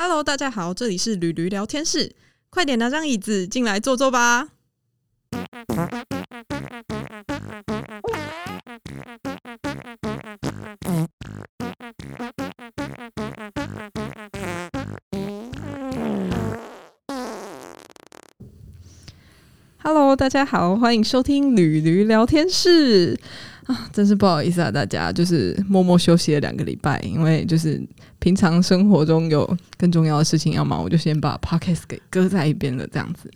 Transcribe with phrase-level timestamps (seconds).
[0.00, 2.14] Hello，大家好，这里是驴驴聊天室，
[2.50, 4.50] 快点拿张椅子进来坐坐吧。
[19.82, 23.18] Hello，大家好，欢迎收听驴驴聊天室！
[23.98, 27.82] 真是不好意思啊，大家就是默默休息了两个礼拜，因为就是
[28.20, 33.28] 平常生活中有更重要的事情要忙，我就先把 Podcast 给搁在一边了，这样子。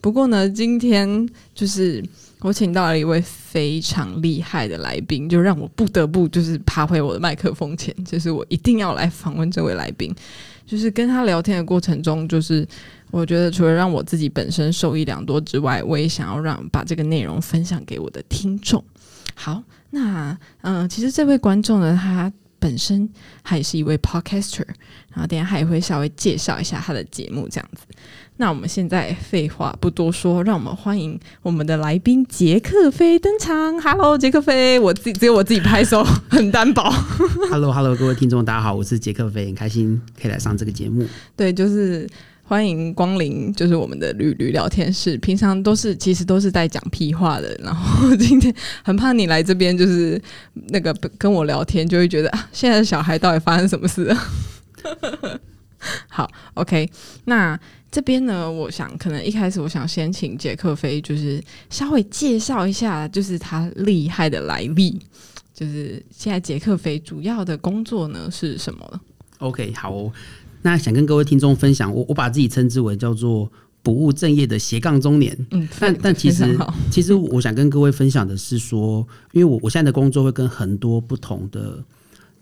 [0.00, 2.02] 不过呢，今天就是
[2.40, 10.10] 我请到了一位非常厉害的来宾，就让我不得不就是爬回我的麦克风前，就是我一定要来访问这位来宾。
[10.64, 12.66] 就是跟他聊天的过程中，就是
[13.10, 18.82] 我觉得除了让我自己本身受益良多之外，我也想要让把这个内容分享给我的听众。
[19.34, 23.08] 好，那嗯、其实这位观众呢，他本身
[23.42, 24.66] 他也是一位 podcaster，
[25.12, 27.82] 然后等下他也会稍微介绍一下他的节目这样子。
[28.36, 33.80] 那我们现在废话不多说，让我们欢迎我们的来宾杰克飞登场。
[33.80, 36.82] Hello，杰克飞，我自己只有我自己拍手，很单薄。
[37.50, 41.06] Hello Hello，各位听众，大家好，我是杰克飞，很开心可以来上这个节目。
[41.34, 42.08] 对，就是
[42.48, 45.18] 欢迎光临，就是我们的旅旅聊天室。
[45.18, 50.18] 平常都是其实都是在讲屁话的，然后今天很怕你来这边，就是
[50.70, 54.16] 那个跟我聊天，就会觉得啊，现在的小孩到底发生什么事了？
[56.08, 56.90] 好，OK，
[57.26, 57.58] 那
[57.92, 64.98] 这边呢，我想可能一开始我想先请杰克飞，就是稍微介绍一下，就是他厉害的来历。
[65.52, 69.00] 就是现在杰克飞主要的工作呢是什么
[69.40, 70.10] ？OK，好、
[70.62, 73.50] 那想跟各位听众分享，我我把自己称之为叫做
[73.82, 75.46] 不务正业的斜杠中年。
[75.50, 76.58] 嗯，但但其实
[76.90, 81.84] 其实我想跟各位分享的是说，因为我我现在的工作会跟很多不同的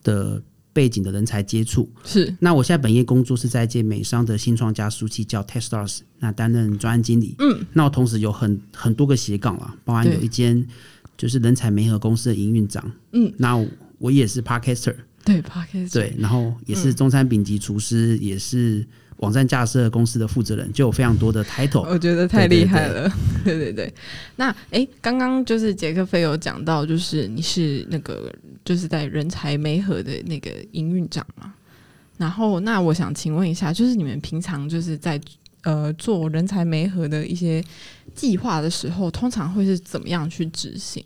[0.03, 0.43] 的
[0.73, 1.89] 背景的人才接触。
[2.05, 7.35] 是那我现在本业工作是在一间美商的新创加速器叫 Techstars，那担任专案经理。
[7.39, 10.67] 嗯，那我同时有很很多个斜杠啊，包含有一间
[11.17, 12.91] 就是人才媒合公司的营运长。
[13.13, 13.67] 嗯，那我
[13.99, 14.95] 我也是 Podcaster。
[15.27, 18.87] 对 p d c a s 对，然后也是中餐丙级厨师，也是
[19.19, 21.81] 网站架设公司的负责人，就有非常多的 title。
[21.81, 23.13] 我觉得太厉害了，
[23.45, 23.93] 对对对。
[24.37, 28.33] 那哎，刚刚就是杰克菲有讲到，就是你是那个
[28.65, 31.53] 就是在人才媒合的那个营运长嘛。
[32.19, 35.21] 然后，那我想请问一下，就是你们平常就是在
[35.65, 37.63] 呃做人才媒合的一些
[38.15, 41.05] 计划的时候，通常会是怎么样去执行？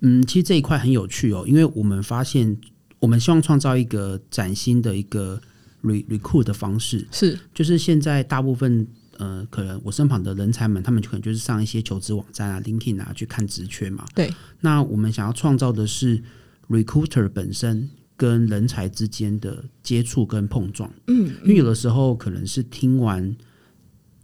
[0.00, 2.56] 嗯，其实这一块很有趣哦，因为我们发现，
[3.02, 5.38] 我们希望创造一个崭新的一个
[5.82, 8.86] re recruit 的方式，是就是现在大部分
[9.18, 14.04] 呃，可能我身旁的人才们，他们可能就是上一些求职网站啊、LinkedIn 啊去看职缺嘛。
[14.14, 14.32] 对。
[14.60, 16.22] 那我们想要创造的是
[16.70, 20.88] recruiter 本身跟人才之间的接触跟碰撞。
[21.08, 23.34] 嗯，因为有的时候可能是听完，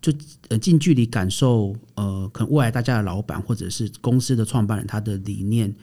[0.01, 0.13] 就
[0.51, 5.75] 呃近距离感受，呃，可能未来大家的老板或者是公司的创办人他的理念、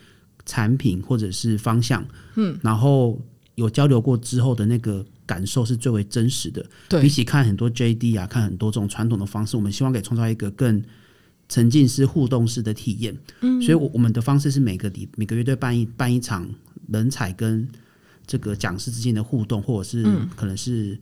[0.46, 3.20] 产品或者是方向，嗯，然后
[3.56, 6.66] 有交流过之后的那个感受是最为真实的。
[6.88, 10.84] 对比起看很多 JD 啊，看很多这种传统的方式，我们希望可以创造一个更
[11.50, 13.18] 沉浸式、互动式的体验。
[13.42, 16.48] 嗯，所以我我们的方式是每个礼每个月都办一办一场
[16.90, 17.68] 人才跟
[18.28, 20.04] 这个讲师之间的互动，或者是
[20.36, 20.98] 可能是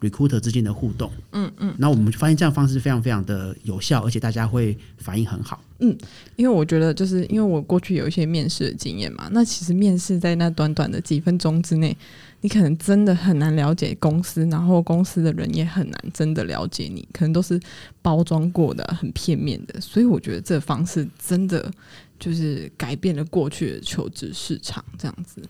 [0.00, 1.10] recruiter 之间的互动。
[1.32, 5.62] 嗯嗯，那我们就发现这样方式非常非常的有效，而且大家会反应很好。
[5.80, 5.96] 嗯
[6.34, 11.96] 因为我觉得，就是因为我过去有一些面试的经验嘛，那其实面试在那短短的几分钟之内，
[12.40, 17.60] 你可能真的很难了解公司，然后公司的人也很难真的了解你，可能都是
[18.02, 19.80] 包装过的、很片面的。
[19.80, 21.70] 所以我觉得这方式真的
[22.18, 25.40] 就是改变了过去的求职市场，这样子。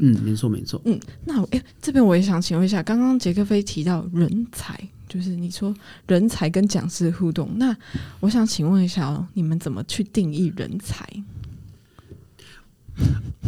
[0.00, 0.80] 嗯，没错没错。
[0.84, 5.74] 嗯，那我诶、这边我也想请问一下，刚刚杰克飞提到人才，就是你说
[6.06, 7.76] 人才跟讲师互动，那
[8.20, 11.06] 我想请问一下哦，你们怎么去定义人才？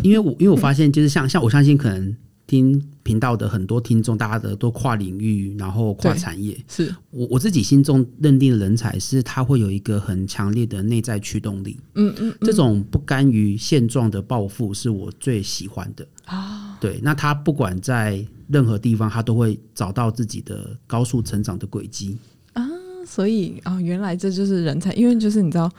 [0.02, 2.16] 因为我因为我发现，就是像像我相信，可能
[2.46, 6.56] 听频道的很多听众，大家的都跨领域，然后跨产业。
[6.68, 16.06] 是我我自己心中认定的人才是他会有一个很强烈的内在驱动力，嗯嗯这种不甘于现状的抱负是我最喜欢的。
[16.26, 22.18] 啊，对，那他不管在任何地方，他都会找到自己的高速成长的轨迹
[22.52, 22.66] 啊。
[23.06, 25.70] 所以啊、原来这就是人才，因为就是你知道，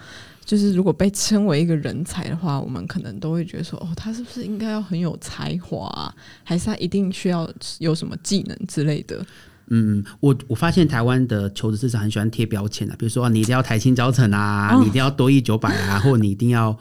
[0.46, 6.14] 就是如果被称为一个人才的话，我们可能都会觉得说，哦，他是不是应该要很有才华、啊，
[6.44, 9.26] 还是他一定需要有什么技能之类的？
[9.70, 16.78] 嗯，我我发现台湾的求职市场很喜欢贴标签啊，比如说、啊、你一定要台青教程啊，哦你一定要多益九百啊，或者你一定要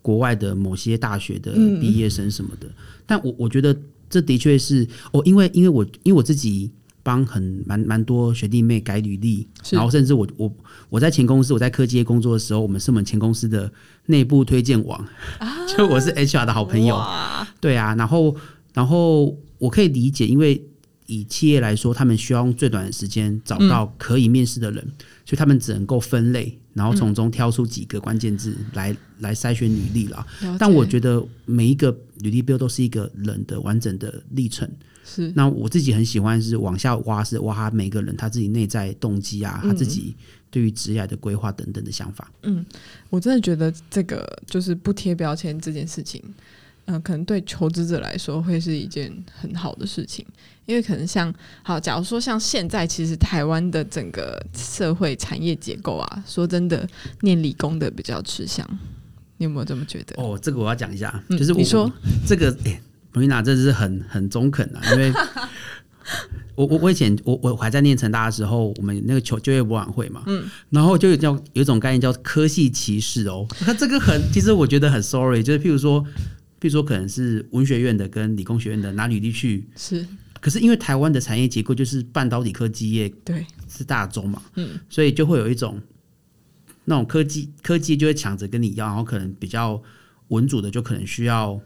[0.00, 2.68] 国外的某些大学的嗯毕业生什么的。
[3.04, 3.76] 但我我觉得
[4.08, 6.70] 这的确是哦，因为因为我因为我自己
[7.02, 10.52] 帮很蛮蛮多学弟妹改履历，然后甚至我我
[10.88, 13.70] 我在前公司我在科技业工作的时候，我们是我们前公司的
[14.06, 15.04] 内部推荐网，
[15.76, 17.46] 就我是 HR 的好朋友，哇。
[17.60, 18.34] 对啊，然后
[18.72, 20.62] 然后我可以理解，因为
[21.12, 24.82] 以企业来说，他们需要用最短的时间找到可以面试的人，
[25.26, 30.26] 所以他们只能够分类，然后从中挑出几个关键字来、来筛选履历啦。
[30.42, 34.68] 了但我觉得每一个履历表都是一个人的完整的历程。
[35.04, 40.14] 是那我自己很喜欢是往下挖，是挖他每个人他自己内在动机啊，他自己
[40.48, 42.30] 对于职业的规划等等的想法。
[42.44, 42.64] 嗯
[43.10, 46.22] 我真的觉得这个就是不贴标签这件事情，
[46.86, 50.24] 嗯、可能对求职者来说会是一件很好的事情，
[50.66, 51.32] 因为可能像
[51.62, 56.88] 好，假如说像现在，其实台湾的整个社会产业结构啊，说真的，
[57.20, 58.66] 念理工的比较吃香，
[59.38, 60.20] 你有没有这么觉得？
[60.22, 61.90] 哦，这个我要讲一下，嗯就是我你说
[62.26, 62.80] 这个，哎、
[63.12, 65.12] 罗丽娜，这是很很中肯啊，因为
[66.54, 76.04] 我我我以前我我还在念成大的时候，我们那个求就业博览会嘛，嗯，然后就有叫有一种概念叫科系歧视哦，它这个很，其实我觉得很 sorry，就是譬如说，
[76.62, 80.06] 譬如说可能是文学院的跟理工学院的拿履历去，是。
[80.40, 85.80] 可是因为台湾的产业结构就是半导体科技业对，是大宗嘛，嗯，所以就会有一种
[86.84, 89.82] 那种科技科技就会抢着跟你要，然后可能比较
[90.28, 91.60] 文组的就可能需要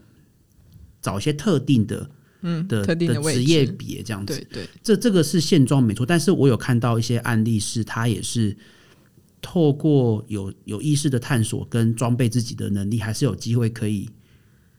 [1.02, 2.10] 找一些特定的
[2.40, 4.34] 嗯，的特定的职业别这样子。
[4.34, 8.56] 对对，这这个是现状没错，但是我有看到一些案例是他也是
[9.43, 14.08] 透过有有意识的探索跟装备自己的能力，还是有机会可以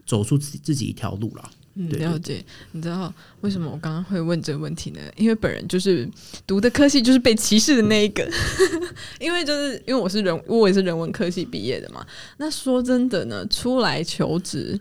[0.08, 1.52] 走出自己自己一条路了。
[1.76, 2.44] 嗯，了解。
[2.72, 5.00] 你知道为什么我刚刚会问这个问题呢？
[5.16, 6.10] 因为本人就是
[6.48, 8.28] 读的科系就是被歧视的那一个，
[9.22, 12.04] 因为就是因为我是人，我也是人文科系毕业的嘛。
[12.38, 14.80] 那说真的呢，出来求职。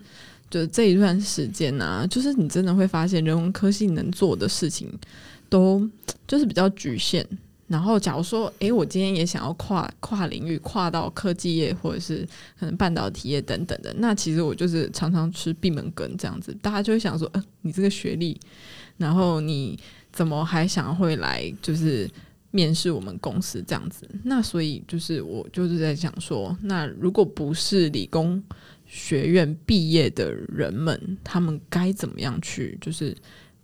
[0.49, 4.89] 就是这一段时间啊，就是你真的会发现人文科系能做的事情
[5.49, 5.87] 都
[6.25, 7.27] 就是比较局限。
[7.69, 12.25] 然后，假如说，诶，我今天也想要跨跨领域，跨到科技业或者是
[12.59, 18.39] 可能半导体业等等的，那其实我就是常常吃闭门羹这样子，大家就会想说，呃，你这个学历，
[18.97, 19.77] 然后你
[20.13, 22.09] 怎么还想会来就是
[22.53, 24.09] 面试我们公司这样子？
[24.23, 28.41] 那所以就是我就是在想说，那如果不是理工
[28.87, 33.13] 学院毕业的人们，他们该怎么样去就是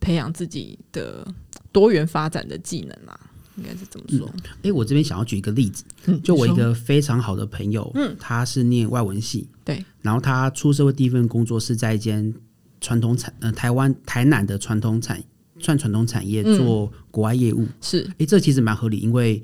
[0.00, 1.24] 培养自己的
[1.70, 3.28] 多元发展的技能啊？
[3.56, 4.30] 应该是这么说。
[4.62, 12.32] 诶，我这边想要举一个例子，嗯，就我一个非常好的朋友，嗯，他是念外文系，对，然后他出社会第一份工作是在一间
[12.80, 15.22] 传统产呃台湾台南的传统产
[15.58, 16.56] 算传统产业嗯。
[16.56, 18.10] 做国外业务，是。
[18.18, 19.42] 诶，这其实蛮合理，因为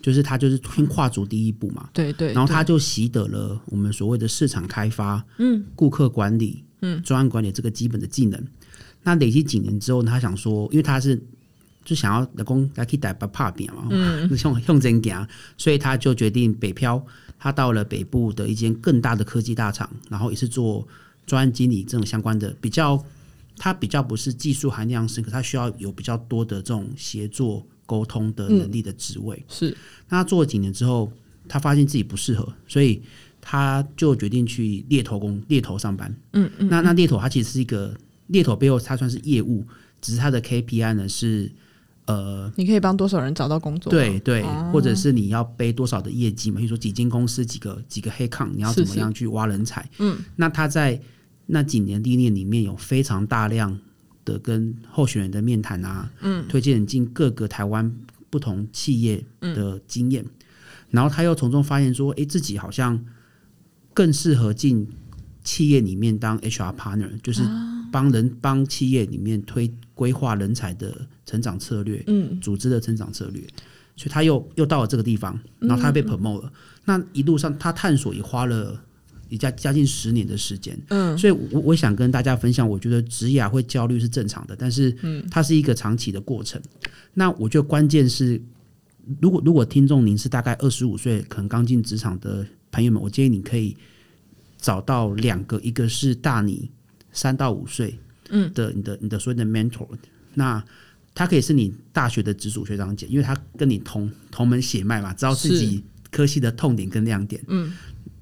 [0.00, 8.42] 就是他就是先跨足第一步嘛，对对，然后他就习得了我们所谓的市场开发、嗯，顾客管理、嗯，专案管理这个基本的技能。
[9.02, 11.22] 那累积几年之后呢，他想说，因为他是
[11.84, 17.04] 就想要老公来可以带把怕扁嘛，嗯，用用真行，所以他就决定北漂，
[17.38, 20.86] 他到了北部的一间更大的科技大厂，然后也是做
[21.26, 23.02] 专案经理这种相关的，比较
[23.56, 29.42] 他比较不是技术含量深，可他需要有比较多的这种协作沟通的能力的职位。
[29.48, 29.76] 是。
[30.08, 31.10] 那他做了几年之后，
[31.48, 33.02] 他发现自己不适合，所以
[33.40, 36.14] 他就决定去猎头工猎头上班。
[36.34, 37.96] 嗯嗯，那那猎头他其实是一个
[38.28, 39.66] 猎头背后，他算是业务，
[40.00, 41.50] 只是他的 KPI 呢是
[42.10, 42.52] 呃。
[42.56, 43.98] 你可以帮多少人找到工作吗？
[43.98, 44.42] 对对，
[44.72, 46.56] 或者是你要背多少的业绩嘛？
[46.58, 49.88] 比如说几间公司、几个几个黑抗，你要怎么样去挖人才？
[49.98, 51.00] 嗯，那他在
[51.46, 53.78] 那几年历练里面有非常大量
[54.24, 57.92] 的跟候选人的面谈啊，嗯，推荐人进各个台湾
[58.28, 60.24] 不同企业的经验，
[60.90, 63.04] 然后他又从中发现说，诶，自己好像
[63.94, 64.86] 更适合进
[65.42, 67.42] 企业里面当 HR partner，就是
[67.90, 73.42] 帮人帮企业里面推规划人才的成长策略，嗯，组织的成长策略，
[73.96, 76.52] 所以他又又到了这个地方，然后他被 promote 了。
[76.84, 78.80] 那一路上他探索也花了
[79.28, 84.96] 也加将近十年的时间，嗯，所以我我想跟大家分享，我觉得职涯会焦虑是正常的，但是
[85.30, 86.60] 它是一个长期的过程。
[87.14, 88.40] 那我觉得关键是，
[89.20, 93.76] 如果如果听众您是大概二十五岁，可能刚进职场的朋友们，我建议你可以
[94.58, 96.70] 找到两个，一个是大你
[97.12, 97.98] 三到五岁，
[98.30, 98.52] 嗯。
[98.52, 99.88] 的你的你的所谓的 mentor，
[100.34, 100.62] 那
[101.14, 107.72] 他可以是你大学的直属学长姐，因为他跟你同同门血脉嘛，知道自己科系的痛点跟亮点，嗯。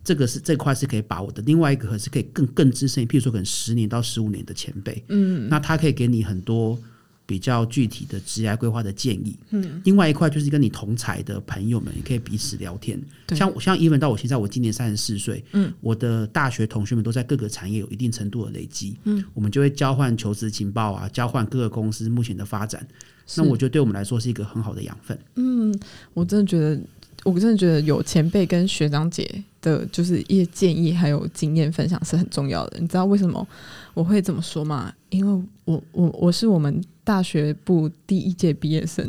[0.04, 6.80] 这个是这块是可以把握的，另外一个可是可以更更资深，譬如说可能十年到十五年的前辈，嗯，那他可以给你很多
[7.28, 9.36] 比较具体的职业规划的建议。
[9.50, 12.98] 嗯，另外一块就是跟你同才的朋友们，也可以彼此聊天。
[13.36, 22.88] 像我像 even 到我现在，我今年三十四岁，嗯，我的大学同学们都在各个产业有一定程度的累积，嗯，我们就会交换求职情报啊，交换各个公司目前的发展。
[23.36, 25.18] 那我觉得对我们来说是一个很好的养分。
[25.34, 25.78] 嗯，
[26.14, 26.80] 我真的觉得，
[27.24, 29.28] 我真的觉得有前辈跟学长姐
[29.60, 32.78] 的，就是一些建议还有经验分享是很重要的。
[32.80, 33.46] 你知道为什么
[33.94, 34.92] 我会这么说吗？
[35.10, 39.06] 因为我我我是我们大学部第一届毕业生。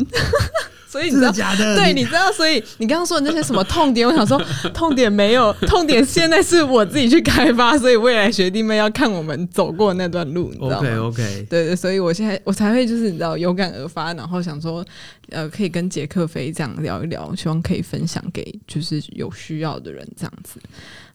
[0.90, 1.32] 所以你知道，
[1.76, 4.42] 对，你知道，所以你刚刚说的那些什么痛点，我想说
[4.74, 14.84] 痛点没有，痛点现在是我自己去开发，所以未来学弟妹要看我们走过那段路，你知道吗？OK，对对，所以我现在我才会就是你知道有感而发，然后想说，
[15.30, 20.60] 呃，可以跟杰克飞这样聊一聊，希望可以分享给就是有需要的人这样子。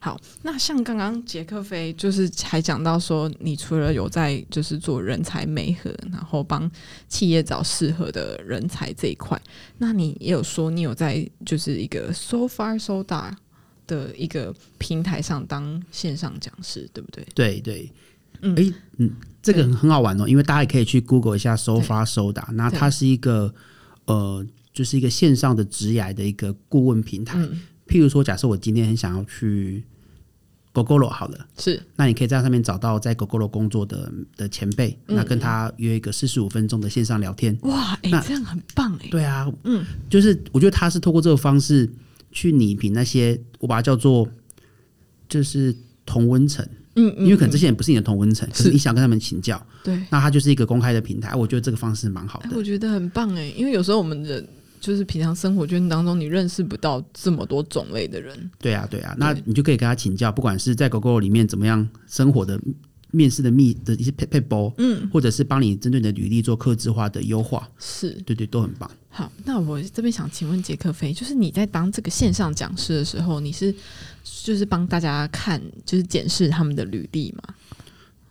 [0.05, 6.69] 好，那像刚刚杰克飞就是还讲到说，你除了有在就是做人才媒合，然后帮
[7.07, 9.41] 企业找适合的人才这一块，
[9.79, 13.31] 那你也有说你有在就是一个 So Far So Da
[13.87, 17.25] 的一个平台上当线上讲师，对不对？
[17.33, 17.91] 对对，
[18.41, 19.09] 嗯，哎，嗯，
[19.41, 23.51] 这个很好玩哦，因为大家也可以去 Google 一下 So Far So Da，那它是一个
[24.05, 27.39] 呃，就是一个线上的职涯的一个顾问平台。
[27.87, 29.83] 譬如说，假设我今天很想要去。
[30.75, 37.57] GoGoRo 好了，是，那你可以在上面找到在 GoGoRo 工作的的前辈，那跟他约一个四十五分钟的线上聊天。
[37.61, 39.07] 哇，哎，这样很棒哎。
[39.09, 41.89] 对啊，嗯，就是我觉得他是透过这个方式
[42.31, 44.27] 去拟评那些，我把它叫做
[45.29, 45.73] 就是
[46.05, 52.49] 同温层，嗯嗯，因为可能这些人不是你的同温层，可是你想跟他们请教，对，那他就是一个公开的平台，我觉得这个方式蛮好的。
[52.53, 54.45] 我觉得很棒哎，因为有时候我们的。
[54.85, 58.51] 就是平常生活圈当中，你认识不到这么多种类的人。
[58.59, 62.61] 对啊，对啊，那你就可以跟他请教，不管是在狗狗里面怎么样生活的
[63.09, 68.87] 面试的密的一些配配包，嗯，或者是帮你针对你的履历做客制化的优化，是对对，都很棒。
[69.09, 73.73] 好，那我这边想请问杰克飞，就是你在当这个线上讲师的时候，你是
[74.43, 77.55] 就是帮大家看，就是检视他们的履历吗？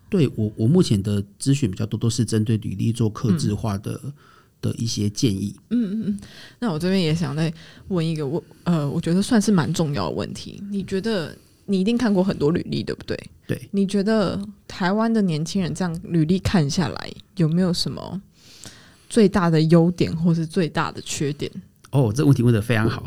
[0.08, 4.00] 对我，我目前的咨询比较多，都是针对履历做客制化的。
[4.64, 5.54] 的一些建议。
[5.71, 6.18] 嗯嗯嗯，
[6.59, 7.52] 那我这边也想再
[7.88, 10.62] 问一个问，呃，我觉得算是蛮重要的问题。
[10.71, 13.18] 你觉得你一定看过很多履历，对不对？
[13.47, 13.68] 对。
[13.73, 18.21] 你觉得台湾的年轻人这样履历看下来，有没有什么
[19.11, 21.50] 最大的优点，或是最大的缺点？
[21.90, 23.06] 哦，这问题问的非常好。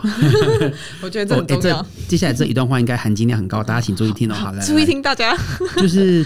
[1.02, 1.86] 我 觉得这很重要。
[2.08, 4.34] 接下来这一段话应该含金量很高，大家请注意听哦。
[4.34, 5.36] 好，来 注意听，大家
[5.78, 6.26] 就是。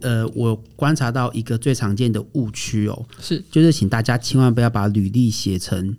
[0.00, 5.96] 呃，我观察到一个最常见的误区哦，是就是请大家千万不要把履历写成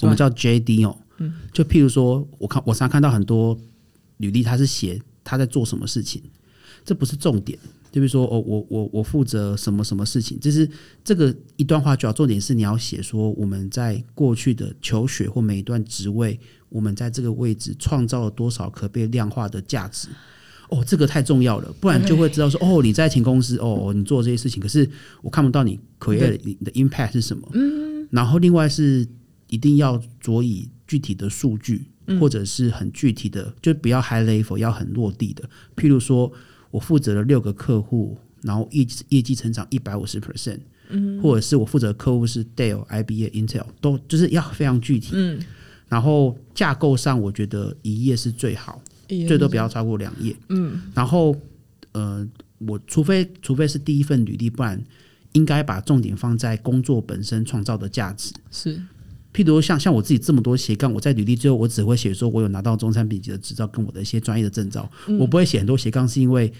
[0.00, 3.58] 我们叫 JD 哦，嗯，就譬如说，我看我常看到很多
[4.18, 6.22] 履历，他是写他在做什么事情，
[6.84, 7.58] 这不是重点。
[7.92, 10.68] 就比如说，哦，我我我负责什么什么事情，就是
[11.02, 16.38] 这个一段话主要重点是你要写说我们在过去的求学或每一段职位，
[16.68, 20.08] 我们在这个位置创造了多少可被量化的价值。
[20.68, 24.88] 哦，这个太重要了，不然就会知道说，哦，你在前公司，哦，你做这些事情，可是
[25.22, 27.48] 我看不到你 create 你的 impact 是什么。
[27.52, 29.06] 嗯，然后另外是
[29.48, 31.84] 一定要着以具体的数据，
[32.20, 35.48] 或者是很具体的，就不要 high level，要很落地的。
[35.76, 36.30] 譬如说
[36.70, 40.58] 我负责了六个客户，然后业业绩成长一百五十 percent，
[40.88, 45.10] 嗯，或者是我负责客户是 Dell、IBM、Intel，都就是要非常具体。
[45.14, 45.40] 嗯，
[45.88, 48.82] 然后架构上，我觉得一页是最好。
[49.08, 50.34] 最多不要超过两页。
[50.48, 51.34] 嗯，然后
[51.92, 52.26] 呃，
[52.58, 54.82] 我除非除非是第一份履历，不然
[55.32, 58.32] 应该把重点放在工作本身创造的价值。
[58.50, 58.76] 是，
[59.32, 66.52] 譬如像像我自己这么多斜杠，我在履历最后我只会写说我有拿到中山丙级的执照跟我的一些专业的证照，我不会写很多斜杠，是因为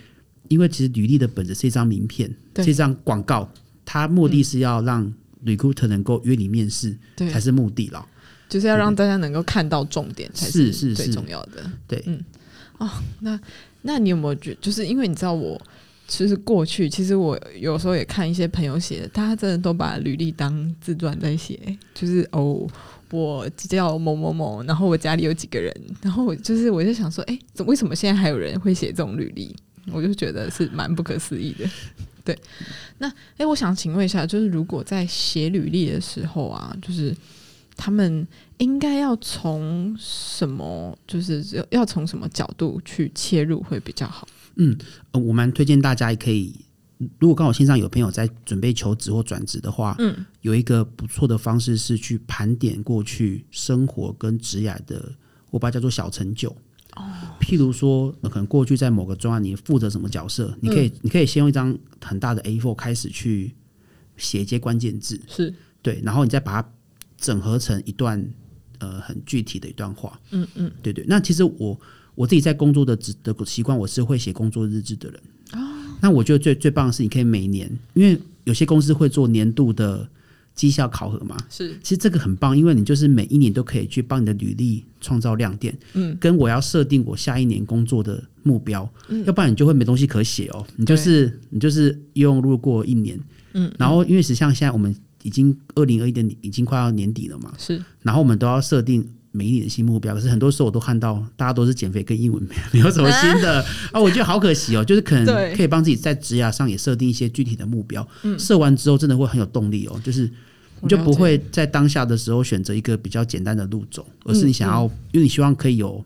[0.48, 3.50] 因为其实履历的本质是一张名片，是一张广告，
[3.84, 5.12] 它目的是要让
[5.44, 8.06] recruiter 能够约你面试，才是目的了。
[8.48, 11.68] 就是要让大家能够看到重点才是最重要的。
[11.88, 12.24] 对，嗯，
[12.78, 12.88] 哦，
[13.20, 13.38] 那
[13.82, 14.56] 那你有没有觉？
[14.60, 15.60] 就是因为你知道，我
[16.06, 21.58] 其实过去，其实我有时候也看一些朋友写的，大家真的都把履历当自传在写。
[21.92, 22.64] 就是哦，
[23.10, 29.54] 我叫某某某，然后我家里有几个人，然后我就是我就想说，哎，怎为什么现在还有人会写这种履历？
[29.92, 31.68] 我就觉得是蛮不可思议的。
[32.24, 32.38] 对，
[32.98, 37.12] 那哎，我想请问一下，就是如果在写履历的时候啊，就是。
[37.76, 38.26] 他们
[38.58, 44.26] 应该要从什么，就是要从什么角度去切入会比较好？
[44.56, 44.76] 嗯，
[45.12, 46.54] 我蛮推荐大家也可以，
[47.18, 55.12] 如果刚好线上有朋友在准备求职或转职的话，嗯，有一个不错的方式是去盘点过去生活跟职业的，
[55.50, 56.48] 我把它叫做小成就。
[56.96, 57.04] 哦，
[57.40, 63.54] 譬如说，可能过去在某个专案你负责什么角色，你可以，你可以先用一张很大的 A4 开始去。
[64.18, 66.68] 写一些关键字，是对，然后你再把它
[67.18, 68.24] 整合成一段
[68.78, 70.18] 呃很具体的一段话。
[70.30, 71.04] 嗯嗯，对对。
[71.08, 71.78] 那其实我
[72.14, 75.20] 我自己在工作的的习惯，我是会写工作日志的人。
[75.52, 75.58] 哦。
[76.00, 80.06] 那我觉得最最棒的是，你可以每年，因为有些公司会做年度的
[80.54, 81.36] 绩效考核嘛。
[81.48, 81.78] 是。
[81.82, 85.76] 其实这个很棒，因为你就是每一年都可以去帮你的履历创造亮点。
[85.94, 86.16] 嗯。
[86.20, 88.88] 跟我要设定我下一年工作的目标。
[89.08, 89.24] 嗯。
[89.24, 90.66] 要不然你就会没东西可写哦。
[90.76, 93.18] 你就是你就是用路过一年。
[93.54, 93.72] 嗯。
[93.78, 94.94] 然后，因为实际上现在我们
[95.26, 97.52] 已经二零二一年已经快要年底了嘛。
[97.58, 97.82] 是。
[98.02, 99.06] 然后我们都要设定。
[99.32, 104.82] 每一年的新目标，可是很多时候我都看到大家都是减肥跟英文，没没有什么新的 啊，我觉得好可惜哦。
[104.82, 110.00] 就是可能可以帮自己在职涯上也设定一些具体的目标，设完之后真的会很有动力哦。
[110.02, 110.22] 就是
[110.80, 116.02] 你就不会在当下的时候选择一个比较简单的路走，而是你想要，因为你希望可以有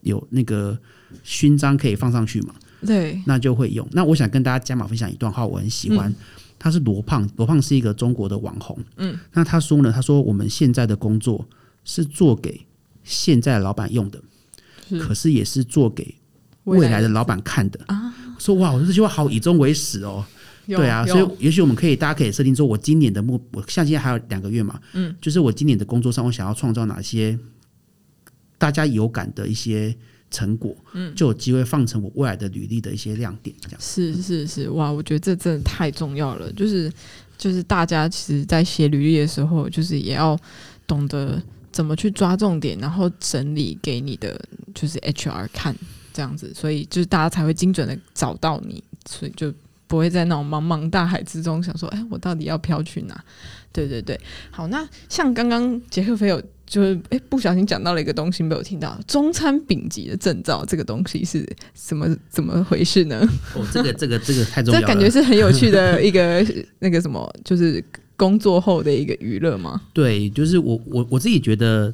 [0.00, 0.78] 有那个
[1.22, 2.54] 勋章可以放上去嘛。
[2.86, 3.86] 对，那就会用。
[3.92, 6.10] 那我想跟大家加码分享一段话，我很喜欢，
[6.60, 8.78] 他是罗胖，罗胖是一个中国的网红。
[8.98, 11.44] 嗯，那他说呢，他说我们现在的工作
[11.84, 12.64] 是做给。
[13.02, 14.22] 现在老板用的，
[15.00, 16.14] 可是也是做给
[16.64, 18.14] 未来的老板看的啊！
[18.38, 20.22] 说哇，我这句话好以终为始哦。
[20.66, 27.36] 对啊，所以也许我们可以，大家可以设定说，我今年的目，我像现在还有两个月嘛，嗯，就是我今年的工作上，我想要创造哪些
[28.58, 29.96] 大家有感的一些
[30.30, 33.54] 成果，嗯，就有机会放成我未来的履历的一些亮点。
[33.62, 36.52] 这样是是是，哇，我觉得这真的太重要了。
[36.52, 36.92] 就是
[37.36, 40.38] 就是大家其实，在写履历的时候，就是也要
[40.86, 41.42] 懂得。
[41.72, 44.36] 怎么去抓重点，然后整理给你的
[44.74, 45.72] 就是 HR 看，
[46.12, 49.54] 这样子，所以就是大家才会精准的找到你，所以就
[49.86, 53.24] 不会在那种茫茫大海之中想说，哎，我到底要飘去哪？
[53.72, 54.18] 对对对，
[54.50, 63.20] 好，那像刚刚杰克菲有就是哎不小心讲到了一个东西没有听到，中餐丙级的证照这个东西是什么怎么回事呢？
[63.54, 66.44] 哦，这个这个这个太重要，这感觉是很有趣的一个
[66.78, 67.84] 那个什么，就是。
[68.20, 69.80] 工作后的一个娱乐吗？
[69.94, 71.90] 对，就是我我我自己觉得，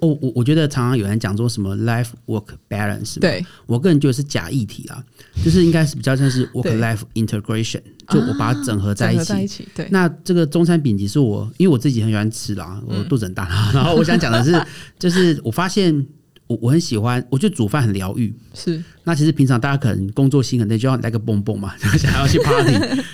[0.00, 5.02] 哦，我我觉得常常有人讲说什么 life work balance，对我个人觉得是假议题啊，
[5.44, 9.66] 就是应该是比较像是 work life integration，就我把它整合在一起。
[9.74, 14.60] 对，那这个中餐饼级是我，因为我自己很喜欢吃啦，我肚子很大，然后我想讲的是，
[14.98, 16.06] 就是我发现。
[16.46, 18.34] 我我很喜欢，我觉得煮饭很疗愈。
[18.54, 22.72] 是，那其实平常大家可能工作心很累，就要来个蹦蹦嘛， 想要去 party。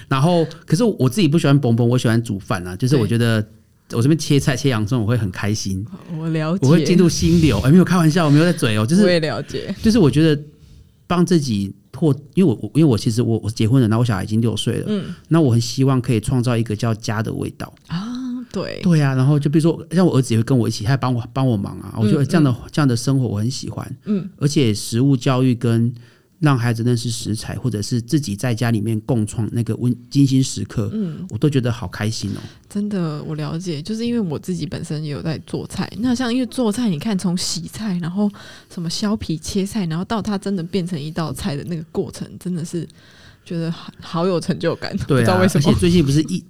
[0.09, 2.75] 然后，可是我自己不喜欢蹦蹦，我喜欢煮饭啊。
[2.75, 3.47] 就是我觉得
[3.93, 5.85] 我这边切菜切洋葱，我会很开心。
[6.19, 7.61] 我了解，我会进入心流。
[7.61, 8.85] 哎，没有开玩笑，我没有在嘴哦。
[8.85, 10.43] 就是我也了解，就是我觉得
[11.07, 14.87] 帮自己破，因为我我因为我其实我我结婚了，那我小孩已经六岁了。
[14.89, 18.25] 嗯，那我很希望可以创造一个叫家的味道啊。
[18.53, 21.95] 对对呀，然后就比如说，像我儿子也会跟我一起，他也帮我帮我忙啊。
[21.99, 25.93] 我觉得这样的这样的生活我很喜欢，嗯，而且食物教育跟
[26.39, 32.41] 让孩子认识食材，或者是自己在家里面共创那个温精心时刻，嗯，我都觉得好开心哦。
[32.69, 35.91] 真的，我了解，就是因为我自己本身也有在做菜。
[35.99, 38.31] 那像因为做菜，你看从洗菜，然后
[38.73, 42.87] 什么削皮切菜，然后到它真的变成一道菜的那个过程，真的是。
[43.45, 46.45] 觉得好好有成就感，对啊，而且最近不是疫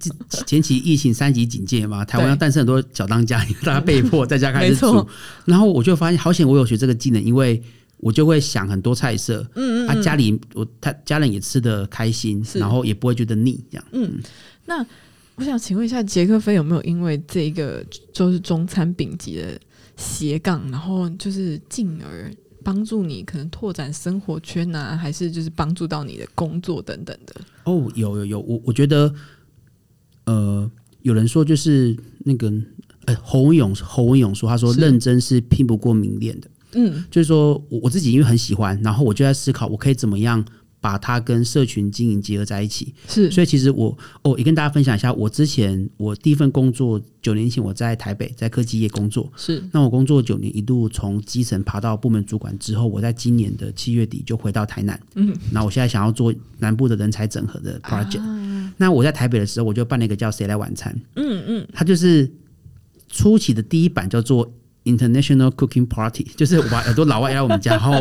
[0.47, 5.07] 前期疫情三级警戒嘛，台湾要诞生很多小当家，大家被迫在家开始煮，
[5.45, 7.61] 然后我就发现好险，我有学这个技能，因为
[7.97, 13.85] 我就会想很多菜色，嗯嗯，啊，家里我他家人也吃的开心，然后也不会觉得腻，这样。
[13.91, 14.19] 嗯，
[14.65, 14.85] 那
[15.35, 19.59] 我想请问一下，杰克飞有没有因为这个就是中餐丙级的
[19.95, 22.33] 斜杠，然后就是进而。
[22.63, 27.33] 帮助你可能拓展生活圈啊，还是就是帮助到你的工作等等的？
[27.63, 29.13] 哦，有有有，我我觉得，
[30.25, 30.69] 呃，
[31.01, 32.51] 有人说就是那个，
[33.05, 40.45] 呃，侯文勇侯文勇说，他说认真是拼不过明恋的，嗯，就是说我我自己因为很喜欢，然后我就在思考，我可以怎么样。
[40.79, 58.21] 把它跟社群经营结合在一起，是，所以其实我哦也跟大家分享一下，我之前我第一份工作九年前我在台北在科技业工作，是，那我工作九年一度从基层爬到部门主管之后，我在今年的七月底就回到台南，嗯，那我现在想要做南部的人才整合的 project，
[58.77, 62.31] 那我在台北的时候我就办了一个叫谁来晚餐，嗯嗯，它就是
[63.09, 64.49] 初期的第一版叫做
[64.87, 67.93] International Cooking Party， 就是我把很多老外来我们家， 然后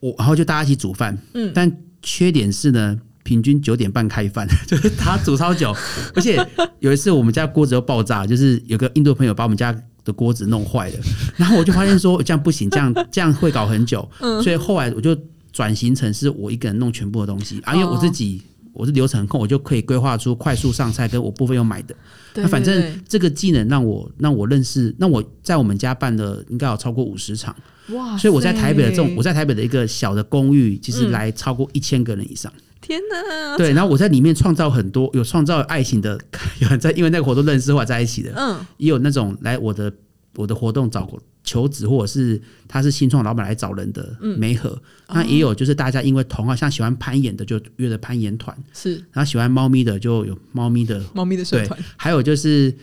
[0.00, 1.70] 我然后就大家一起煮饭，嗯，但
[2.02, 5.74] 缺点是呢，平均九点半开饭， 就是他煮超久，
[6.14, 6.44] 而且
[6.80, 10.96] 有一次我们家锅子又爆炸，就是有个印度朋友把我们家的锅子弄坏了，
[11.36, 14.08] 然后我就发现说这样不行，这样这样会搞很久，
[14.42, 15.16] 所以后来我就
[15.52, 17.60] 转型成是我一个人弄全部的东西。
[17.64, 18.42] 啊，因为我自己
[18.78, 21.94] 我是流程控，我就可以规划出快速上菜跟我部分要买的，
[22.36, 27.54] 那反正这个技能让我让我认识，那我在我们家办的应该有超过五十场。
[27.88, 28.16] 哇！
[28.16, 32.52] 所以我在台北的这种，我在台北的一个小的公寓，其实来超过一千个人以上。
[32.80, 33.56] 天哪！
[33.56, 36.16] 对，然后我在里面创造很多，有创造爱情的，
[36.60, 39.92] 有人在因为那个活动认识或在一起的，嗯，也有那种来我的
[40.36, 44.78] 我的活动找过求职，或者是他是新创老板来找人的，嗯，没合。
[45.08, 52.74] 那也有就是大家因为同好，像喜欢攀岩的就约了攀岩团，是，然后喜欢猫咪的就有猫咪的猫咪的社团，还有就是。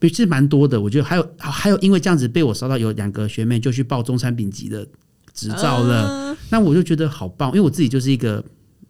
[0.00, 4.86] 其实蛮多的，我觉得还有还有，因为这样子被我烧到，有两个学妹就去报中山丙级的
[5.34, 8.44] 执照了，那我就觉得好棒，因为我自己就是一个。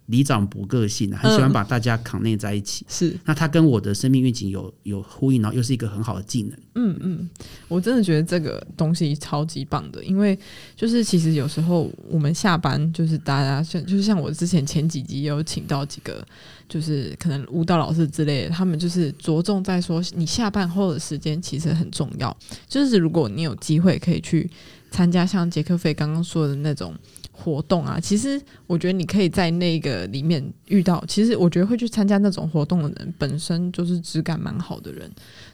[0.08, 2.84] 里长不个性很喜欢把大家扛内在一起。
[2.88, 6.58] 是，那他跟我的生命愿景有有呼应，然后又是一个很好的技能。
[6.74, 7.30] 嗯嗯，
[7.68, 10.38] 我真的觉得这个东西超级棒的，因为
[10.74, 16.26] 就是其实有时候我们下班，就是大家像就是像我之前前几集有请到几个，
[16.68, 22.34] 就是可能舞蹈老师之类的，他们就是着重在说，你下班后的时间其实很重要。
[22.66, 24.50] 就是如果你有机会可以去
[24.90, 26.94] 参加像杰克费刚刚说的那种。
[27.40, 31.02] 活动啊，其实我觉得你可以在那个里面遇到。
[31.06, 35.08] 其实我觉得会去参加那种活动的人，本身就是质感蛮好的人。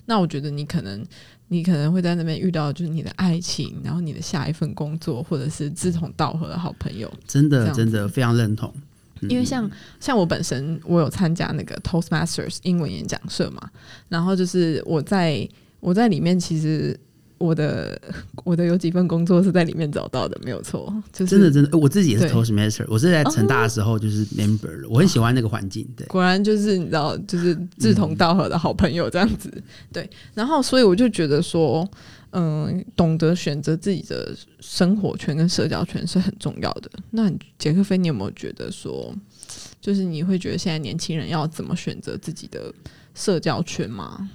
[0.06, 1.04] 那我觉得你可能，
[1.48, 7.12] 你可能会在那边遇到，就是你的爱情，然后你的下一份工作，或者是志同道合的好朋友。
[7.26, 8.72] 真的，真的非常认同。
[9.28, 9.70] 因为像
[10.00, 13.70] 像我本身，我有参加那个 Toastmasters 英文演讲社嘛，
[14.08, 15.46] 然后就是我在
[15.80, 16.98] 我在里面其实。
[17.38, 18.00] 我的
[18.44, 29.50] 我的有几份工作是在里面找到的，没有错，就是真的真的，我自己也是 Toastmaster，我是在成大的时候就是 member，我很喜欢那个环境，对，果然就是你知道，就是志同道合的好朋友这样子，
[29.92, 31.86] 对，然后所以我就觉得说，
[32.30, 36.90] 嗯，懂得选择自己的生活圈跟社交圈是很重要的。
[37.10, 39.12] 那杰克飞，你有没有觉得说，
[39.80, 42.72] 就是你会觉得现在年轻人要怎么选择自己的
[43.14, 44.30] 社交圈吗？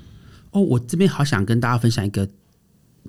[0.52, 2.28] 哦，我这边好想跟大家分享一个。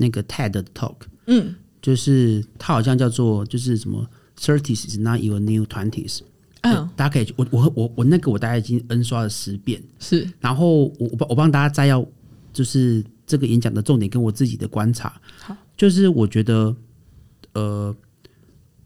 [0.00, 4.08] 那个 TED 的 talk，嗯，就是它好像叫做就是什么
[4.38, 6.20] thirties is not your new twenties，
[6.62, 12.02] 嗯，大家可以我我我我那个我大概已经 N 刷了十遍，是，然后我我帮我帮大家摘要，
[12.50, 16.74] 就是这个演讲的重点跟我自己的观察，好，就是我觉得
[17.52, 17.94] 呃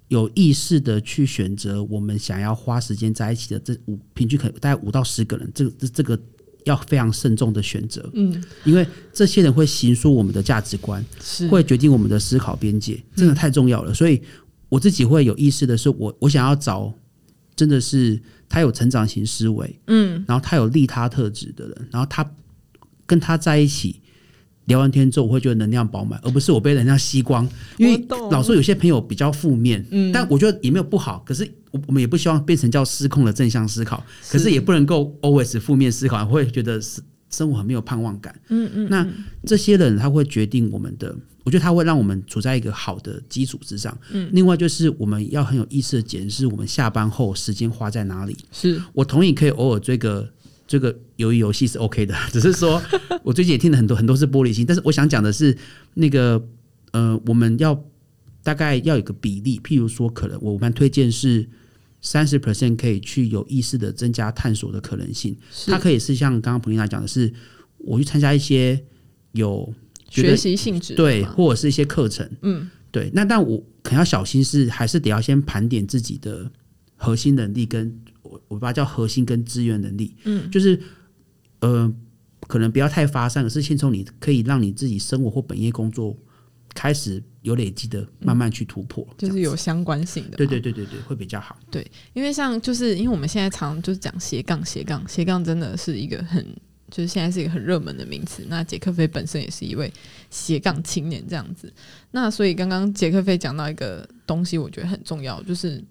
[0.09, 6.21] 有意识的去选择我们想要花时间在一起的这五平均可能大概五到十个人，这个这这个。
[6.65, 13.95] 要非常慎重的选择，嗯，因为这些人会形塑我们的价值观，是会决定我们的思考边界，真的太重要了。
[13.95, 14.21] 所以
[14.69, 16.93] 我自己会有意识的是，我我想要找
[17.55, 22.29] 真的是他有成长型思维，嗯，然后他有利他特质的人，然后他
[23.07, 24.01] 跟他在一起。
[24.67, 27.47] 聊完天之后，我会觉得能量饱满，而不是我被能量吸光。
[27.77, 31.23] 因为老说有些朋友比较负面，嗯，但我觉得也没有不好。
[31.27, 38.35] 可是我我们也不希望变成叫失控的正向思考，可是也不能够 always 负面思考，会觉得生生活很没有盼望感。
[38.49, 39.05] 嗯嗯，那
[39.45, 43.99] 这些人他会决定我们的，我觉得他会让我们处在一个好的基础之上。
[44.13, 48.37] 嗯，另外就是我们要很有意识的检视我们下班后时间花在哪里。
[48.53, 50.31] 是我同意可以偶尔追个。
[50.67, 52.83] 这个游游戏是 OK 的，只是说
[53.23, 55.55] 我最近也听了很多很多是玻璃心，但是我想讲的是
[55.93, 56.43] 那个
[56.93, 57.79] 呃，我们要
[58.43, 61.47] 大概要有个比例，譬如说，可能我们推荐是
[62.05, 65.37] 三十 percent 可以去有意识的增加探索的可能性，
[65.67, 67.33] 它可以是像刚刚普丽娜讲的是，
[67.79, 68.81] 我去参加一些
[69.33, 69.75] 有
[70.09, 76.49] 学习性质对，或者是一些课程，嗯，对，那但我可能要小心是，还是得要先盘点自己的
[76.95, 77.99] 核心能力跟。
[78.23, 80.81] 我我把它叫核心跟资源能力，嗯，就是
[81.61, 81.95] 呃，
[82.49, 86.17] 可能不要太发散，而是先从你可以让你自己生活或本业工作
[86.75, 91.57] 开始有累积的，慢慢去突破，就是有相关性的，对对对对对，会比较好。
[91.71, 96.45] 对，因为像就是因为我们现在常就是讲斜杠斜杠斜杠，真的是一个很
[96.91, 98.45] 就是现在是一个很热门的名词。
[98.49, 99.93] 那杰克菲本身也是一位
[100.31, 101.73] 斜杠青年这样子，
[102.11, 105.83] 那所以刚刚杰克菲讲到一个东西，我觉得很重要，就是。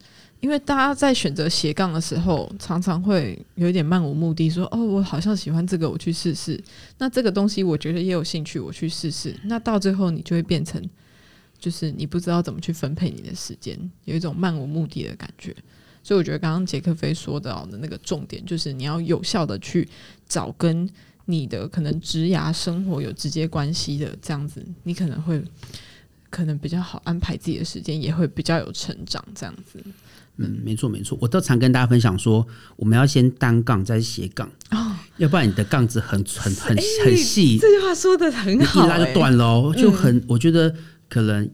[0.44, 6.62] 因为大家在选择斜杠的时候，常常会有一点漫无目的，说：“哦，我好像喜欢这个，我去试试。”
[7.00, 9.34] 那这个东西我觉得也有兴趣，我去试试。
[9.46, 10.84] 那到最后，你就会变成，
[11.58, 15.56] 就是你不知道怎么去分配你的时间，有一种漫无目的的感觉。
[16.04, 19.88] 所以我觉得刚刚杰克飞说到的那个重点，就是你要有效的去
[20.28, 20.90] 找跟
[21.24, 25.42] 你的可能职涯生活有直接关系的，这样子你可能会
[26.30, 29.82] 可能比较好安排自己的时间，也会比较有成长，这样子。
[30.38, 37.60] 嗯，没错没错，我都常跟大家分享说，我们要先单杠再斜杠哦，要不然你的杠子很很很很细。
[37.60, 40.24] 这句话说的很好，一拉就断喽，就很。
[40.28, 40.74] 我觉得
[41.08, 41.48] 可能，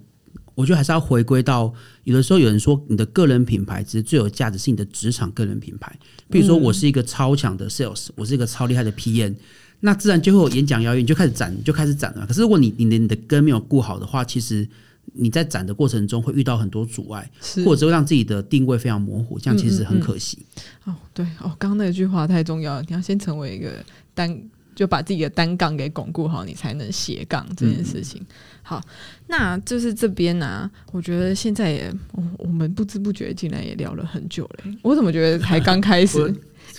[0.55, 1.73] 我觉得还是要回归到，
[2.05, 5.93] 有的时候有人说，你的个人品牌其实最有价值是你的职场个人品牌。
[6.29, 9.35] 比如说，我是一个超强的 sales，我是一个超厉害的 PM，
[9.81, 12.25] 那自然就会有演讲邀约，你就开始展，就开始展了。
[12.25, 14.65] 可是如果你你的你的根没有顾好的话，其实。
[15.13, 17.63] 你在展的过程中会遇到很多阻碍，是。
[17.63, 20.01] 或者会让自己的定位非常模糊，这样其实很嗯嗯嗯。
[20.01, 20.39] 可惜。
[20.85, 24.41] 哦，对哦，刚刚那句话太重要了，你要先成为一个单，
[24.75, 28.25] 就把自己的单杠给巩固好，你才能斜杠这件事情。
[28.61, 28.79] 好，
[29.27, 36.19] 那就是这边呢、我觉得现在也，我我们不知不觉竟然也聊了很久嘞，我怎么觉得才刚开始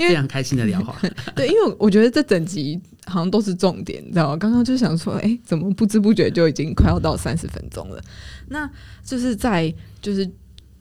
[0.08, 0.96] 非常开心的聊哈，
[1.36, 4.36] 对，因为我觉得这整集好像都是重点，你知道吗？
[4.36, 8.02] 刚刚就想说，哎、怎么不知不觉就已经快要到三十分钟了？
[8.48, 8.70] 那
[9.04, 10.28] 就是在就是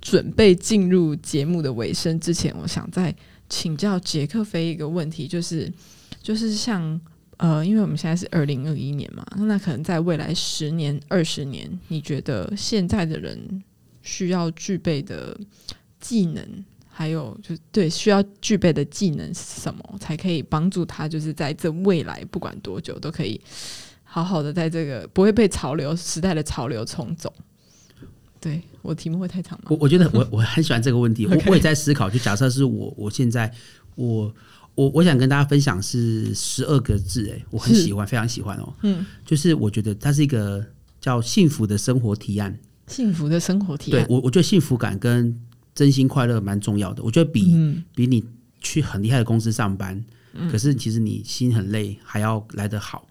[0.01, 3.13] 准备进入节目的尾声之前，我想再
[3.49, 5.71] 请教杰克飞一个问题，就是
[6.21, 6.99] 就是像
[7.37, 13.63] 呃，因为我们现在是二零二一年嘛，那可能在未来十年、二十年，你觉得现在的人
[14.01, 15.39] 需要具备的
[15.99, 16.65] 技能？
[16.99, 23.39] 还有就是对需要具备的技能是什么，才可以帮助他，就是在这未来不管多久都可以
[24.03, 27.33] 好好的在这个不会被潮流时代的潮流冲走。
[28.41, 29.77] 对我题目会太长吗我？
[29.79, 33.49] 我觉得我我很喜欢这个问题，我我也在思考，就假设是我我现在
[33.95, 34.35] 我
[34.75, 40.65] 我我想跟大家分享是十二个字，哎，我很喜欢，非常喜欢哦，嗯，就是我觉得它是一个
[40.99, 42.59] 叫幸福的生活提案。
[42.87, 45.33] 幸福的生活提案，对我，我觉得幸福感跟
[45.79, 47.01] 真心快乐蛮重要的。
[47.01, 48.21] 我觉得比、嗯比你
[48.59, 50.03] 去很厉害的公司上班，
[50.51, 53.07] 可是其实你心很累，还要来得好。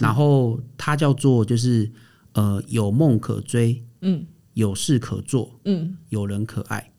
[0.00, 1.88] 然后它叫做就是
[2.32, 6.90] 呃有梦可追，嗯有事可做，嗯有人可爱。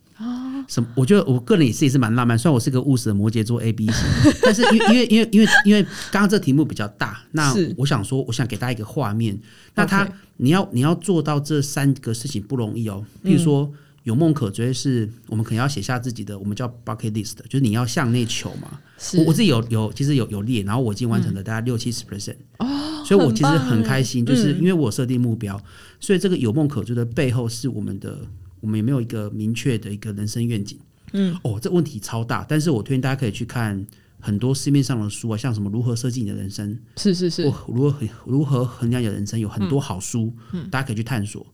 [0.69, 0.87] 什么？
[0.95, 3.95] 我觉得我个人也是也是蛮浪漫，虽然我是个务实的摩羯座 A B 型，
[4.41, 9.37] 但是因为因为因为因为因为刚刚这题目比较大，那我想说，我想给大家一个画面。
[9.75, 13.05] 那他你要你要做到这三个事情不容易哦。
[13.21, 13.69] 比如说、
[14.09, 18.81] 有梦可追，是我们可能要写下自己的，我们叫 bucket list，就是你要向内求嘛。
[19.13, 25.61] 我我自己有有其实有有列，然后我已经完成了大概六七十 percent 哦，所以我其实很开心，就是嗯因为我有设定目标，
[25.99, 28.17] 所以这个有梦可追的背后是我们的，
[28.61, 30.79] 我们有没有一个明确的一个人生愿景？
[31.13, 33.85] 嗯，哦，这问题超大，但是我推荐大家可以去看
[34.19, 40.33] 很多市面上的书啊，像什么如何设计你的人生，是是是，或如何衡如何衡量你的人生，有很多好书，
[40.71, 41.45] 大家可以去探索。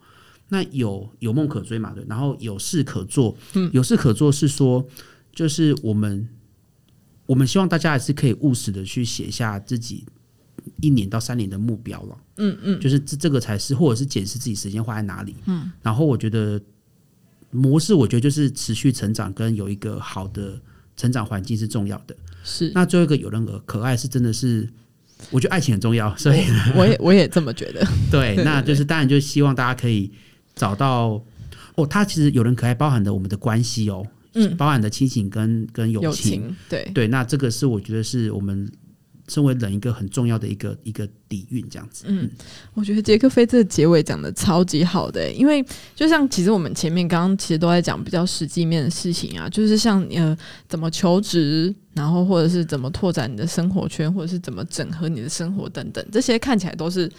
[0.50, 1.92] 那有有梦可追嘛？
[1.94, 4.86] 对，然后有事可做，嗯有事可做是说，
[5.34, 6.28] 就是我们
[7.26, 10.06] 我们希望大家还是可以务实的去写下自己
[10.82, 12.18] 一年到三年的目标了。
[12.38, 15.36] 嗯嗯，就是这这个才是，或者是检视自己时间花在哪里。
[15.46, 16.62] 嗯，然后我觉得
[17.50, 20.62] 模式，我觉得就是持续成长跟有一个好的
[20.96, 22.16] 成长环境是重要的。
[22.44, 24.70] 是，那最后一个有人可可爱是真的是，
[25.32, 26.44] 我觉得爱情很重要，所以
[26.76, 30.12] 我也我也这么觉得，对那就是当然就希望大家可以
[30.56, 31.22] 找到
[31.76, 38.72] 哦，它其实有人可爱包含的我们的关系哦，嗯，包含的亲情跟跟友友情，情，对，对，那这个是我觉得是我们
[39.28, 42.06] 身为人一个很重要的一个一个底蕴，这样子。
[42.08, 42.30] 嗯，
[42.76, 45.66] 我觉得杰克菲这个结尾讲的超级好的欸、因为
[45.96, 50.38] 就像其实我们前面刚刚其实都在讲比较实际面的事情啊，就是像呃
[50.70, 57.12] 怎么求职，然后或者是怎么拓展你的生活圈，或者是怎么整合你的生活等等，这些看起来都是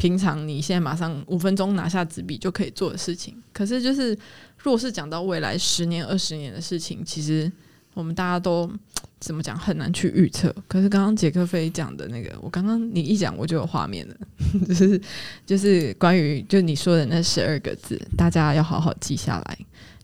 [0.00, 3.36] 平常你现在马上五分钟拿下纸笔就可以做的事情。
[3.52, 4.16] 可是就是
[4.56, 7.52] 如果是讲到未来十年、二十年的事情，其实
[7.92, 8.70] 我们大家都
[9.18, 10.50] 怎么讲很难去预测。
[10.66, 14.16] 可是刚刚杰克飞讲的那个，我刚刚你一讲我就有画面了，
[14.66, 14.98] 就是
[15.44, 19.58] 就是关于就你说的那十二个字，大家要好好记下来。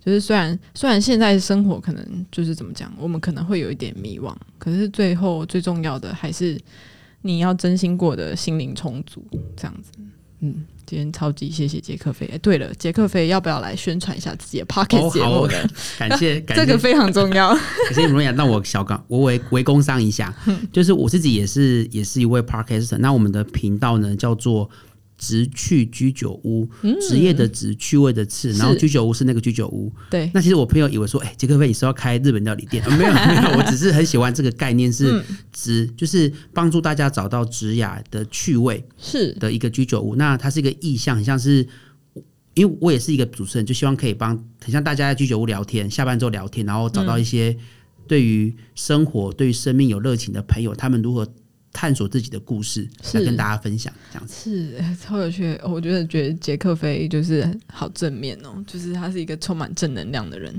[0.05, 6.61] 就是虽然虽然现在生活可能就是怎么讲，我们可能会有一点迷惘，可是最后最重要的还是
[7.23, 9.25] 你要真心过得心灵充足，
[9.57, 9.91] 这样子。
[10.41, 12.27] 嗯，今天超级谢谢杰克飞。
[12.27, 15.71] 哎，对了，杰克飞要不要来宣传一下自己的 p o c k e 哦 t 节目呢？
[15.99, 17.55] 感谢 感谢这个非常重要。
[17.89, 20.33] 可是罗雅，让我小刚，我围围工商一下，
[20.71, 22.99] 就是我自己也是也是一位 podcaster。
[22.99, 24.69] 那我们的频道呢叫做
[25.19, 26.69] 职趣居酒屋，
[27.01, 29.93] 职业的职，趣味的趣，然后居酒屋是那个居酒屋。
[30.11, 32.85] 对，那其实我朋友以为说，哎、杰克飞你是要开日本料理店？
[32.85, 38.85] 呃没有 没有，我只是很喜欢这个概念，是职，就是帮助大家找到职雅的趣味。
[38.99, 40.15] 是的一个居酒屋。
[40.17, 41.67] 那它是一个意向，很像是
[42.55, 47.57] 因为我也是一个主持人，就希望可以帮很像大家在居酒屋聊天，下班之后聊天，然后找到一些
[48.07, 51.27] 对于生活、对于生命有热情的朋友，他们如何
[51.77, 54.35] 探索自己的故事，来跟大家分享这样子。
[54.51, 55.61] 是哎 超有趣。
[55.63, 60.59] 我觉得觉得杰克飞就是好正面哦，就是他是一个充满正能量的人。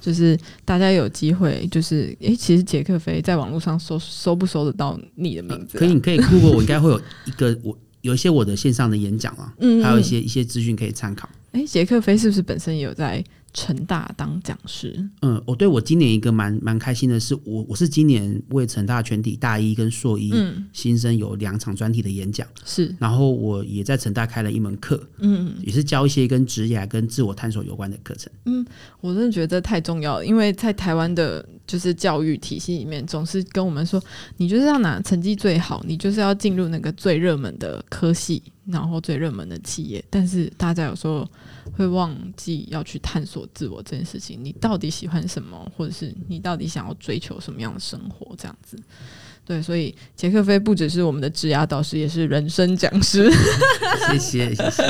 [0.00, 11.28] 就是大家有机会，就是诶，其实杰克飞在网络上搜搜不搜得到你的名字、啊可以，你可以 Google，我应该会有一个 我有一些我的线上的演讲啊，嗯还有一些一些资讯可以参考。
[11.52, 13.24] 诶，杰克飞是不是本身也有在
[13.56, 14.94] 成大当讲师。
[15.22, 20.30] 嗯，我对我今年一个蛮蛮开心的是，我我是今年为成大全体大一跟硕一
[20.74, 28.30] 新生有两场专题的演讲，是，然后我也在成大开了一门课，嗯，也是教一些跟职业跟自我探索有关的课程。
[28.44, 28.64] 嗯，
[29.00, 33.98] 我真的觉得太重要了，因为在台湾的就是教育体系里面，总是跟我们说，
[34.36, 38.42] 你就是要拿成绩最好，你就是要进入那个最热门的科系。
[38.66, 41.24] 然后最热门的企业，但是大家有时候
[41.74, 44.38] 会忘记要去探索自我这件事情。
[44.42, 48.34] 你到底喜欢什么，或者是你到底想要追求什么样的生活？
[48.36, 48.78] 这样子，
[49.44, 53.30] 对，所以杰克飞不只是我们的职涯导师，也是人生讲师。
[54.10, 54.82] 谢谢，谢谢。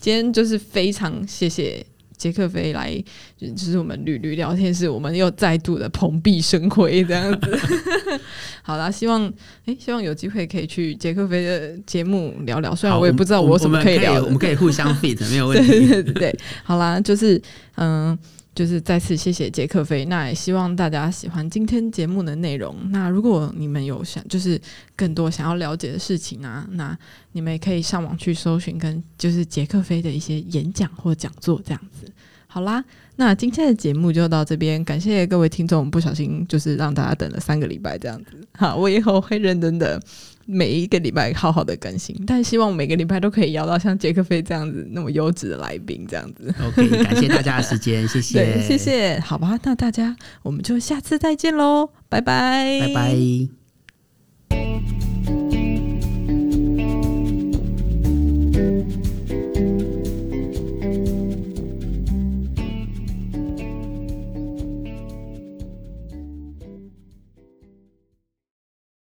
[0.00, 1.84] 今天就是非常谢谢。
[2.22, 3.02] 杰克飞来，
[3.36, 7.58] 就是我们屡屡聊天室，我们又再度的蓬荜生辉这样子。
[8.62, 9.26] 好啦，希望
[9.66, 12.72] 哎，希望有机会可以去杰克飞的节目聊聊。
[12.72, 15.88] 虽然我也不知道我什么可以聊， 我们可以互相 fit，没有问题。
[15.88, 17.42] 对对对，好啦，就是
[17.74, 18.16] 嗯。
[18.54, 22.76] 就是再次谢谢杰克飞，那也希望大家喜欢今天节目的内容。
[22.90, 24.60] 那如果你们有想就是
[24.94, 26.96] 更多想要了解的事情啊，那
[27.32, 32.10] 你们也可以上网去搜寻跟就是杰克飞的一些演讲或讲座这样子。
[32.46, 32.84] 好啦，
[33.16, 38.32] 那今天的节目就到这边，感谢各位听众，不小心就是让大家等了三个礼拜这样子。
[38.52, 39.98] 好，我以后会认真的。
[40.46, 46.54] 每一个礼拜好好的更新，但希望每个礼拜都可以邀到像杰克飞这样子那么优质的来宾，这样子。
[46.64, 53.61] OK，感谢大家的时间，谢谢，谢谢，好吧，那大家我们就下次再见喽，拜拜，拜拜。